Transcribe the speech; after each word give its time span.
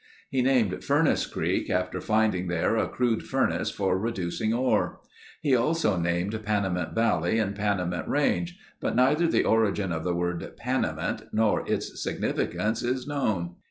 He 0.31 0.41
named 0.41 0.83
Furnace 0.83 1.27
Creek 1.27 1.69
after 1.69 2.01
finding 2.01 2.47
there 2.47 2.75
a 2.75 2.87
crude 2.87 3.21
furnace 3.21 3.69
for 3.69 3.99
reducing 3.99 4.51
ore. 4.51 4.99
He 5.43 5.55
also 5.55 5.95
named 5.95 6.33
Panamint 6.43 6.95
Valley 6.95 7.37
and 7.37 7.53
Panamint 7.55 8.07
Range, 8.07 8.57
but 8.79 8.95
neither 8.95 9.27
the 9.27 9.43
origin 9.45 9.91
of 9.91 10.03
the 10.03 10.15
word 10.15 10.55
Panamint 10.57 11.27
nor 11.31 11.63
its 11.69 12.01
significance 12.01 12.81
is 12.81 13.05
known. 13.05 13.57